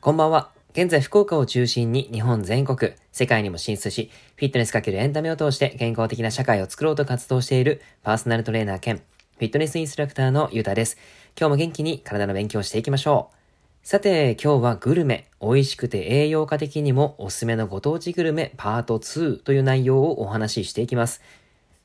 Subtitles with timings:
[0.00, 0.50] こんばんは。
[0.72, 10.96] 現在福岡を中心に日本全国、世界にも進出し、フィットネスかけるエンタメを通して健康的な社会を作ろうと活動しているパーソナルトレーナー兼フィットネスインストラクターのゆうたです。
[11.38, 13.36] 今日も元気に体の勉強をしていきましょう。
[13.86, 21.20] さて、今日はグルメ、美味しくて栄養価的にもおすすめのご当地グルメパート2という内容をお話ししていきます。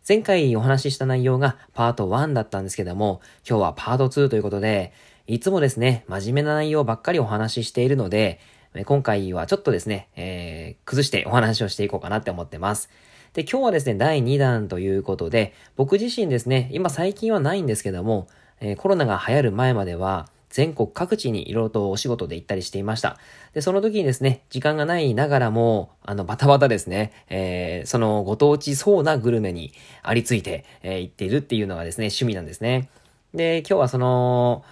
[0.07, 4.93] 前回お話しした内容がパート1だったんですけども、今日はパート2ということで、
[5.27, 8.39] いつもですね、真面目な内容ばっかりお話ししているので、
[8.85, 12.89] 今回はちょっとですね、えー、崩してお話をしていこうかなって思ってます。
[13.33, 18.27] で、今日はですね、第2弾ということで、僕自身ですね、今最近はないんですけども、
[18.59, 23.17] えー、コロナが流行る前までは、全国各地にいろいろとお仕事で行ったりしていました。
[23.53, 29.73] で、その時にですね、時間がないながらも、あの、バタバタですね、えー、そのご当地そうなグルメに
[30.03, 32.89] ありついて、えー、行っているっていうのがですね、趣味なんですね。
[33.33, 34.63] で、今日はその、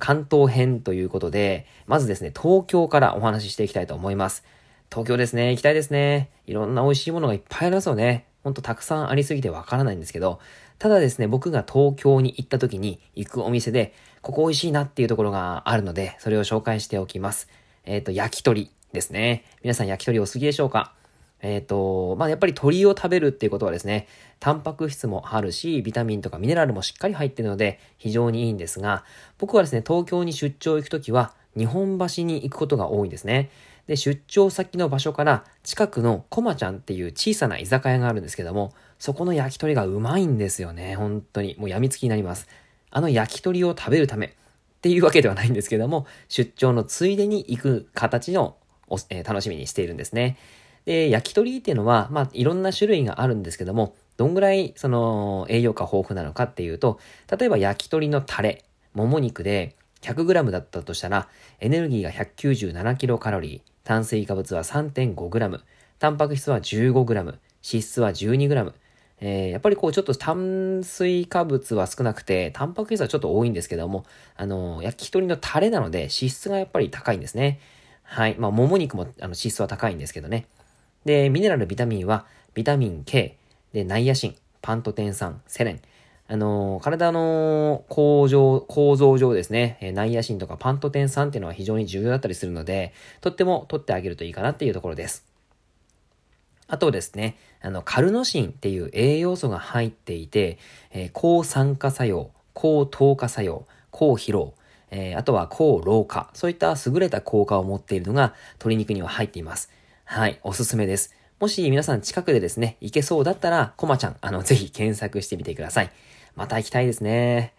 [0.00, 4.44] 関東編ということで、まずですね、東京からお話ししていきたいと思います。
[4.90, 6.30] 東京ですね、行きたいですね。
[6.46, 8.26] いろんな美味しいものがいっぱいありますよね。
[8.44, 10.40] ほんとたくさんありすぎてわからないんですけど、
[10.78, 17.48] ただですね、僕が東京に行った時に行くお店で、ここ美味しいなっていうところがあるので、それを紹介しておきます。
[17.84, 19.44] えっ、ー、と、焼き鳥ですね。
[19.62, 20.92] 皆さん焼き鳥お好きでしょうか？
[21.40, 24.06] えっ、ー、と、まあ、やっぱり鳥を食べるっていうことはですね、
[24.40, 29.04] タンパク質もあるし、ビタミンとかミネラルもしっかり入ってるので、非常にいいんですが、
[29.38, 33.50] 僕はですね、東京に出張行くときは、日本橋に行くことが多いんですね。
[33.88, 40.94] で、出張先の場所から近くのコマちゃんっていう小さな居酒屋があるんですけども、そこの焼き鳥がうまいんですよね。
[40.94, 41.56] 本当に。
[41.58, 42.46] もう病みつきになります。
[42.90, 44.30] あの焼き鳥を食べるためっ
[44.80, 48.56] ていうわけではないんですけども、出張のついでに行く形の
[49.10, 50.36] えー、楽しみにしているんですね。
[50.84, 56.98] で、焼き鳥っていうのは、まあ、いろんな種類があるんですけども、どんぐらい、その、栄養価豊富なのかっていうと、
[57.38, 61.28] 例えば焼き鳥のタレ、もも肉で 100g だったとしたら、
[61.60, 65.60] エネルギーが 197kcal、炭水化物は 3.5g、
[65.98, 68.74] タンパク質は 15g、脂質は 12g、
[69.22, 74.04] えー、やっぱりこうちょっと炭水化物は少なくて、タンパク質はちょっと多いんですけども、
[74.36, 77.60] あの、焼き鳥のタレなので脂質がやっぱり高いんですね。
[78.02, 78.36] はい。
[78.38, 80.48] まあ、もも肉もあの脂質は高いんですけどね。
[81.06, 83.38] で、ミネラル、ビタミンは、ビタミン K、
[83.72, 85.80] で、ナイアシン、パントテン酸、セレン。
[86.30, 95.24] あの、体の構造、構造上ですね、ナイアシンとかパントテン酸っていうのは非常に重要だったりするので、とっても取ってあげるといいかなっていうところです。
[96.66, 100.58] あとですね、あの、カルノシンっていう栄養素が入っていて、
[100.92, 104.52] えー、抗酸化作用、抗糖化作用、抗疲労、
[104.90, 109.70] えー、あとは抗老化、そういった優れた効果を持っているのが鶏肉には入っています。
[110.04, 111.14] はい、おすすめです。
[111.40, 115.90] もし皆さん近くでですね、行けそうだったら、コマちゃん、あの、ぜひ検索してみてください。
[116.38, 117.52] また行きたいですね。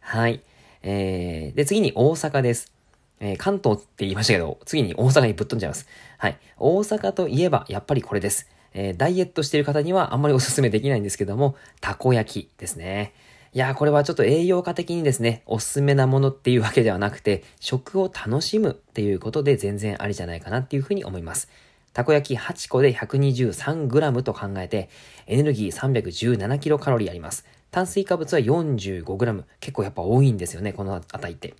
[0.00, 0.42] はい。
[0.82, 2.72] えー、で、次に大阪です。
[3.20, 5.86] えー、関東って言いましたけど、次に大阪にぶっ飛んじゃいます。
[6.18, 6.38] はい。
[6.58, 8.50] 大阪といえば、やっぱりこれです。
[8.74, 13.14] えー、ダイエットしてる方にはあんまりおすすめできないんですけども、たこ焼きですね。
[13.52, 21.48] いやー、これはちょっと栄養価的にですね、おすすめなものっていうわけではなくて、食を楽しむっていうことで全然ありじゃないかなっていうふうに思います。
[21.92, 24.90] たこ焼き8個で 123g と考えて、
[25.28, 27.46] エネルギー 317kcal あります。
[27.74, 29.42] 炭水化物は 45g。
[29.58, 31.54] 結構やっぱ多いんですよね、この値って。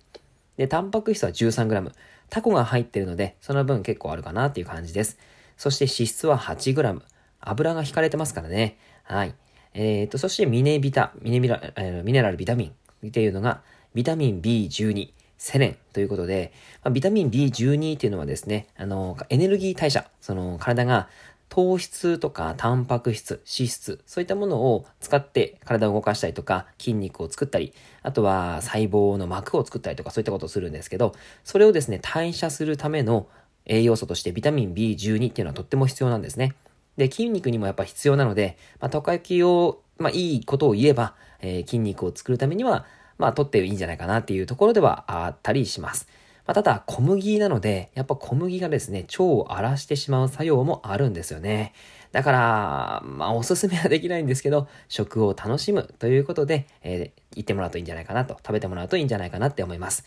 [0.55, 1.91] で、タンパク質は 13g。
[2.29, 5.17] タコが入ってるので、その分結構あるかなっていう感じです。
[5.57, 7.01] そして脂質は 8g。
[7.41, 8.77] 油が引かれてますからね。
[9.03, 9.35] はい。
[9.73, 12.71] えっ、ー、と、そしてミネビタ、ミネミラ、えー、ミネラルビタミ
[13.03, 13.61] ンっていうのが、
[13.93, 15.11] ビタミン B12。
[15.37, 21.09] セレンということで、まあ、ビタミン B12 っていうのはですね、あの、エネルギー代謝、その体が
[21.55, 31.15] 糖質とかタンパク質、脂質、そういったものを使って体を動かしたりとか、筋肉を作ったり、あとは細胞の膜を作ったりとか、そういったことをするんですけど、
[31.45, 33.29] それをですね、代謝するための
[33.65, 36.55] 栄養素としてビタミン B12 っていうのはとっても必要なんですね。
[36.97, 42.85] で、筋肉にもやっぱ必要なので、まあ、トカ焼きを、まあ、いいことを言えば、えー、筋肉を作るためには、
[43.17, 46.09] まあ、取っていいんじゃないかなっていうところではあったりします。
[46.45, 51.73] まあ、ただ、小麦なので、やっぱ小麦がですね、腸を荒らしてしまう作用もあるんですよね。
[52.11, 60.05] だから、まあ、おすすめはできないんですけど、食を楽しむということで、えー、言ってもらうといいんじゃないかなと、食べてもらうといいんじゃないかなって思います。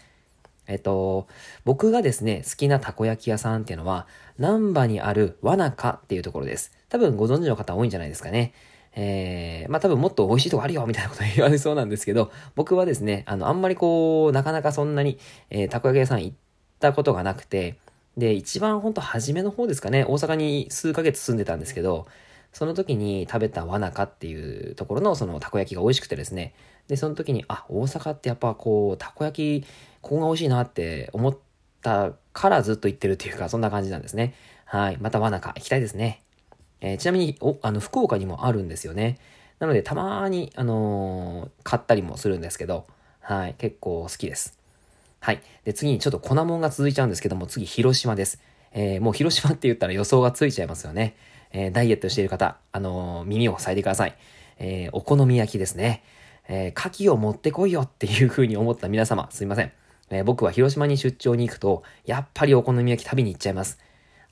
[0.68, 1.26] えっと、
[1.64, 4.06] 僕がですね、好きなたこ焼き屋さんっていうのは、
[4.38, 6.72] 南波にあるわなかっていうところです。
[6.88, 8.52] 多分ご存知の方多いんじゃないですかね。
[8.94, 15.18] えー、まあ多分もっと美味しいとこあるよみたいなこと言われそうなんですけど、僕はですね、あの、あんまりこう、なかなかそんなに、
[15.50, 16.36] えー、たこ焼き屋さん行っ
[16.80, 17.78] たことがなくて、
[18.16, 22.06] で、一番ほんと初めの方ですかね、大阪に数ヶ月住んでたんですけど、
[22.52, 26.54] その時に食べたわなかっていうところのそのたこ焼きが美味しくてですね。
[26.88, 29.66] で、その時に、あ、大阪ってやっぱこう、たこ焼き、
[30.00, 31.38] ここが美味しいなって思っ
[31.82, 34.34] たからずっと行ってるっていうか、そんな感じなんですね。
[34.64, 34.98] はい。
[35.00, 36.22] またわなか行きたいですね。
[36.80, 39.18] えー、ちなみに、お、あの、福岡にもあるんですよね。
[39.58, 42.86] なので、たまーに、あのー、買ったりもするんですけど、
[43.20, 43.54] はい。
[43.58, 44.58] 結構好きです。
[45.20, 45.42] はい。
[45.64, 48.40] で、次にちょっと粉もんが続いちゃうんですけども、次、広島です。
[48.72, 51.16] えー、もう広島って言ったら予想がついちゃいますよね。
[51.50, 54.16] えー、ダイエットしている方、あのー、耳を塞いでください。
[54.58, 56.02] え、お好み焼きですね。
[56.48, 59.72] え、牡蠣を持ってこいよっていう風に思った皆様、すいません。
[60.10, 63.78] え、僕は広島に出張に行くと、やっぱりお好み焼き食べに行っちゃいます。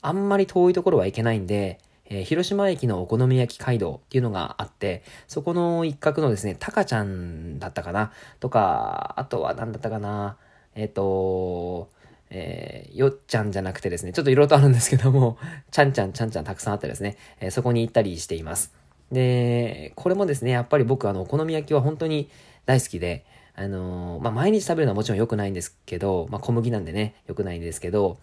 [0.02, 1.78] あんまり遠いところは行けないんで、
[2.08, 8.12] えー、広島駅のお好み焼き街道っていうのがあって、そこの一角のですね、タカちゃんだったかな？
[8.40, 10.36] とか、あとは何だったかな？
[10.74, 11.90] えっ、ー、と、
[12.30, 15.38] えー、よっちゃんじゃなくてですね、ちょっといろいろとあるんですけども、
[15.70, 18.72] ちゃんちゃんちゃんちゃんたくさんあってですね、え、そこに行ったりしています。
[19.12, 22.28] で、これもですね、やっぱり僕あの、お好み焼きは本当に
[22.66, 23.24] 大好きで、
[23.54, 28.18] あの、まあ、毎日食べるのはもちろん良くないんですけど、まあ、小麦なんでね、良くないんですけど、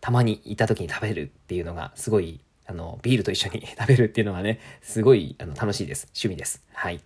[0.00, 6.06] たまに行った時に食べるっていうのがすごい、あの、ビールと一緒に 食べるっていうのがね、すごいあの楽しいです。
[6.14, 6.62] 趣味です。
[6.72, 7.00] はい。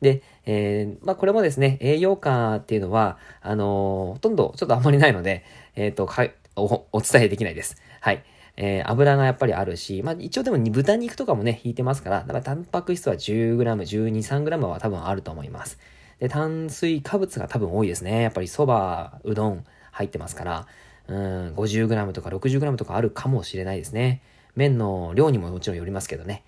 [0.00, 5.44] で、えー、まあ、これもですね、栄養価っていうのは、あのー、ほとんどちょっとあんまりないので、
[5.76, 6.26] えっ、ー、と、か
[6.56, 7.76] お、お伝えできないです。
[8.00, 8.22] はい。
[8.56, 15.78] えー、油がやっぱりあるし、まあ、一応でも豚肉とかもね、引いてますから、だからタンパク質は 10g、12、3g は多分あると思います。
[16.20, 18.22] で、炭水化物が多分多いですね。
[18.22, 20.66] やっぱり蕎麦、うどん入ってますから、
[21.08, 24.22] うん、50g とか 60g とかあるかもしれないですね。
[24.56, 26.42] 麺の量にももちろんよりますけどね。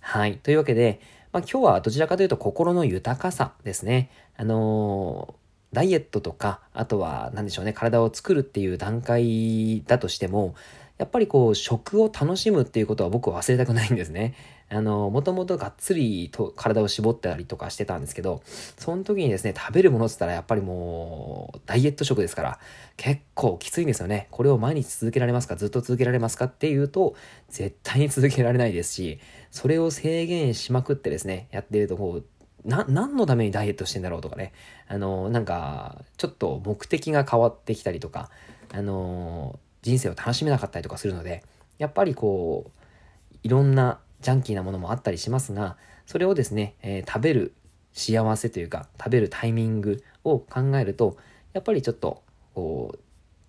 [0.00, 0.38] はい。
[0.38, 1.00] というわけで、
[1.32, 4.10] まあ、今日はどちらかというと心の豊かさですね。
[4.36, 10.54] あのー、ダイエットとか、あとは何でしょうね、体を作るっていう段階だとしても、
[10.98, 14.34] やっぱりこう、食を楽しむっていうことは僕は忘れたくないんですね。
[14.74, 18.42] あの、もともとがっつりと体を絞ったりとかしてたんですけど、
[18.78, 22.58] その時にですね、食べるものって言ったらやっぱりもう、ダイエット食ですから、
[22.96, 24.28] 結構きついんですよね。
[24.30, 27.14] これを毎日続けられますかずっと続けられますかっていうと、
[27.50, 29.20] 絶対に続けられないですし、
[29.50, 34.52] それを制限しまくってですね、やってるとこう、な、何のためにダイエットしてんだろうとかね。
[34.88, 38.30] あの、なんか、ちょっと目的が変わってきたりとか、
[38.72, 41.42] あの、人生を楽しめなかったりとかするので、
[41.76, 45.76] やっぱりこう、いろんなジャンキーなものもあったりしますが、
[46.06, 47.54] それをですね、えー、食べる
[47.92, 51.16] 幸せというか、食べるタイミングを考えると、
[51.52, 52.22] やっぱりちょっと、
[52.54, 52.94] こ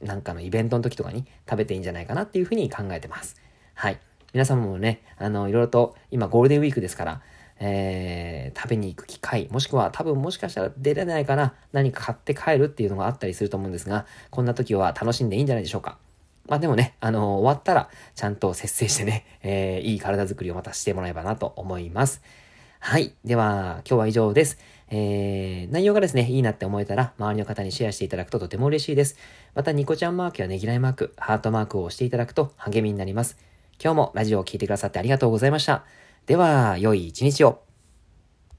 [0.01, 3.37] う、なんかのイベントの時とかに食べていいんじゃないかなっていうふうに考えてます。
[3.73, 3.99] はい。
[4.33, 7.21] 皆様もね、あの、いろいろと、今ゴールデンウィークですから、
[7.59, 15.97] えー、食べに行く機会、もしくは多分もしかしたら出れないから何か買って帰るっていうのがあったりすると思うんですが、こんな時は楽しんでいいんじゃないでしょうか。
[16.47, 22.21] まあでもね、あのー、終わったら、ちゃんと節制してね、えー、いい体づくりをまたしてもらえばなと思います。
[22.79, 23.13] はい。
[23.23, 24.57] では、今日は以上です。
[24.89, 29.17] えー、内容がですね、いいなって思えたら、周りの方にシェアしていただくととても嬉しいです。
[29.55, 33.37] また、ニコちゃんマークやねぎらいマーク、ハートマークを押していただくと励みになります。
[33.81, 35.85] 今日もラジオを聴いてくださってありがとうございました。
[36.25, 37.62] では、良い一日を。